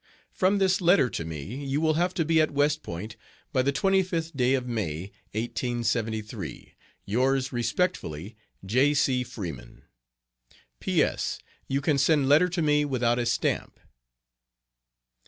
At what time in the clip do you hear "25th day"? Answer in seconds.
3.71-4.55